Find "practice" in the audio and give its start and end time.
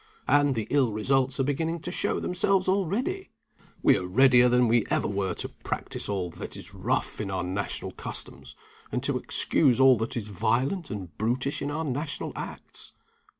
5.49-6.09